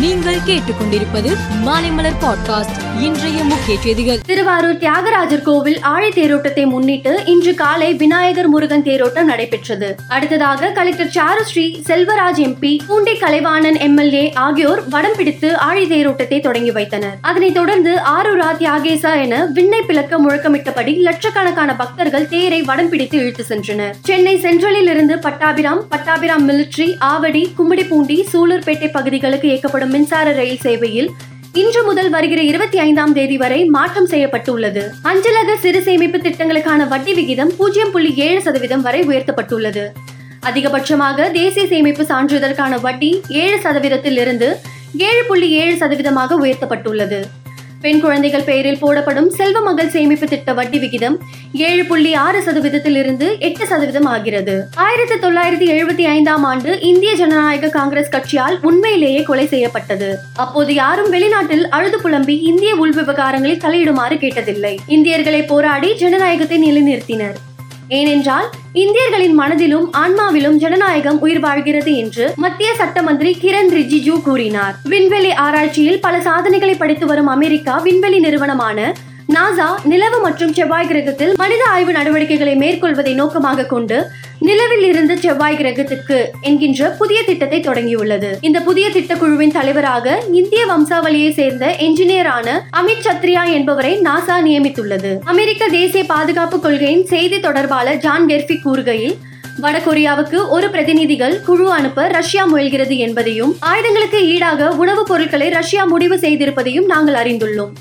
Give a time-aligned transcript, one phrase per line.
[0.00, 1.30] நீங்கள் கேட்டுக்கொண்டிருப்பது
[1.66, 4.18] மாலைமலர் பாட்காஸ்ட் இன்றைய முக்கிய செய்திகள்.
[4.26, 9.96] திருவாரூர் தியாகராஜர் கோவில் ஆழி தேரோட்டத்தை முன்னிட்டு இன்று காலை விநாயகர் முருகன் தேரோட்டம் நடைபெற்றது.
[10.08, 17.16] அடுத்ததாக collector Charushree Selvaraj MP Poondi Kalaivanan MLA ஆகியோர் வடம் பிடித்து ஆழி தேரோட்டத்தை தொடங்கி வைத்தனர்.
[17.20, 23.94] அதனைத் தொடர்ந்து ஆரூரா தியாகேசா என விண்ணை பிளக்க முழக்கமிட்டபடி லட்சக்கணக்கான பக்தர்கள் தேரை வடம் பிடித்து இழுத்து சென்றனர்.
[24.02, 31.08] சென்னை சென்ட்ரலில் இருந்து பட்டாபிராம் பட்டாபிராம் மிலிட்ரி ஆவடி கும்மிடிப்பூண்டி சூலூர்பேட்டை பகுதிகளுக்கு இயக்கப்படும் மின்சார ரயில் சேவையில்
[31.60, 34.82] இன்று முதல் வருகிற இருபத்தி ஐந்தாம் தேதி வரை மாற்றம் செய்யப்பட்டுள்ளது.
[35.10, 39.84] அஞ்சலக சிறு சேமிப்பு திட்டங்களுக்கான வட்டி விகிதம் பூஜ்ஜியம் புள்ளி ஏழு சதவீதம் வரை உயர்த்தப்பட்டுள்ளது.
[40.48, 43.10] அதிகபட்சமாக தேசிய சேமிப்பு சான்றிதழ்கான வட்டி
[43.44, 44.48] ஏழு சதவீதத்தில் இருந்து
[45.08, 47.20] ஏழு புள்ளி ஏழு சதவீதமாக உயர்த்தப்பட்டுள்ளது.
[47.86, 51.16] பெண் குழந்தைகள் பெயரில் போடப்படும் செல்வ மகள் சேமிப்பு திட்ட வட்டி விகிதம்
[51.52, 54.54] ஏழு புள்ளி ஆறு சதவீதத்தில் இருந்து எட்டு சதவீதம் ஆகிறது.
[54.74, 60.18] ஆயிரத்தி தொள்ளாயிரத்தி எழுபத்தி ஐந்தாம் ஆண்டு இந்திய ஜனநாயக காங்கிரஸ் கட்சியால் உண்மையிலேயே கொலை செய்யப்பட்டது.
[60.36, 64.76] அப்போது யாரும் வெளிநாட்டில் அழுது புலம்பி இந்திய உள் விவகாரங்களில் தலையிடுமாறு கேட்டதில்லை.
[64.86, 67.45] இந்தியர்களை போராடி ஜனநாயகத்தை நிலைநிறுத்தினர்.
[67.88, 74.74] ஏனென்றால் இந்தியர்களின் மனதிலும் ஆன்மாவிலும் ஜனநாயகம் உயிர் வாழ்கிறது என்று மத்திய சட்ட மந்திரி கிரண் ரிஜிஜு கூறினார்.
[74.82, 78.94] விண்வெளி ஆராய்ச்சியில் பல சாதனைகளை படைத்து வரும் அமெரிக்கா விண்வெளி நிறுவனமான
[79.28, 86.24] நாசா நிலவு மற்றும் செவ்வாய் கிரகத்தில் மனித ஆய்வு நடவடிக்கைகளை மேற்கொள்வதை நோக்கமாக கொண்டு நிலவில் இருந்து செவ்வாய் கிரகத்துக்கு
[86.40, 88.32] என்கின்ற புதிய திட்டத்தை தொடங்கியுள்ளது.
[88.40, 95.18] இந்த புதிய திட்டக்குழுவின் தலைவராக இந்திய வம்சாவளியை சேர்ந்த என்ஜினியரான அமித் சத்ரியா என்பவரை நாசா நியமித்துள்ளது.
[95.24, 99.16] அமெரிக்க தேசிய பாதுகாப்பு கொள்கையின் செய்தி தொடர்பாளர் ஜான் கெர்ஃபி கூறுகையில்
[99.62, 106.84] வடகொரியாவுக்கு ஒரு பிரதிநிதிகள் குழு அனுப்ப ரஷ்யா முயல்கிறது என்பதையும் ஆயுதங்களுக்கு ஈடாக உணவுப் பொருட்களை ரஷ்யா முடிவு செய்திருப்பதையும்
[106.84, 107.72] நாங்கள் அறிந்துள்ளோம்.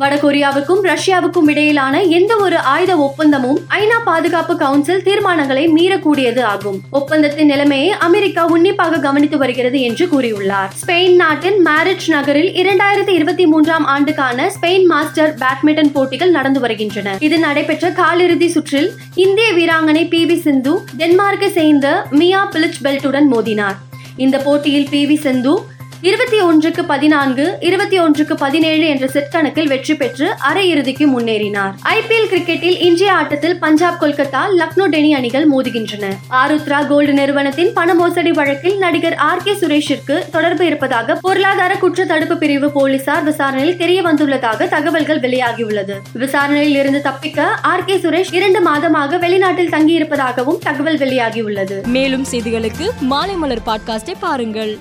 [0.00, 6.80] வடகொரியாவுக்கும் ரஷ்யாவுக்கும் இடையிலான எந்த ஒரு ஆயுத ஒப்பந்தமும் ஐநா பாதுகாப்பு கவுன்சில் தீர்மானங்களை மீறக்கூடியது ஆகும்.
[6.90, 10.68] ஒப்பந்தத்தின் நிலைமையை அமெரிக்கா உன்னிப்பாக கவனித்து வருகிறது என்று கூறியுள்ளார்.
[10.86, 17.16] ஸ்பெயின் நாட்டின் மேரிட் நகரில் இரண்டாயிரத்தி இருபத்தி மூன்றாம் ஆண்டுக்கான ஸ்பெயின் மாஸ்டர் பேட்மிண்டன் போட்டிகள் நடந்து வருகின்றன.
[17.20, 23.74] இது நடைபெற்ற காலிறுதி சுற்றில் இந்திய வீராங்கனை பி வி சிந்து டென்மார்க்கை சேர்ந்த மியா பிலிச் பெல்ட்டுடன் மோதினார்.
[24.16, 29.94] இந்த போட்டியில் பி வி சிந்து இருபத்தி ஒன்றுக்கு பதினான்கு இருபத்தி ஒன்றுக்கு பதினேழு என்ற செட் கணக்கில் வெற்றி
[29.94, 31.72] பெற்று அரையிறுதிக்கு முன்னேறினார்.
[31.84, 36.04] ஐபிஎல் கிரிக்கெட்டில் இன்றைய ஆட்டத்தில் பஞ்சாப் கொல்கத்தா லக்னோ டெனி அணிகள் மோதுகின்றன.
[36.30, 42.36] ஆருத்ரா கோல்டு நிறுவனத்தின் பண மோசடி வழக்கில் நடிகர் ஆர் கே சுரேஷிற்கு தொடர்பு இருப்பதாக பொருளாதார குற்ற தடுப்பு
[42.36, 45.92] பிரிவு போலீசார் விசாரணையில் தெரிய வந்துள்ளதாக தகவல்கள் வெளியாகியுள்ளது.
[46.12, 51.86] விசாரணையில் இருந்து தப்பிக்க ஆர் கே சுரேஷ் இரண்டு மாதமாக வெளிநாட்டில் தங்கியிருப்பதாகவும் தகவல் வெளியாகியுள்ளது.
[51.86, 54.78] மேலும் செய்திகளுக்கு மாலைமலர் பாட்காஸ்டை பாருங்கள்.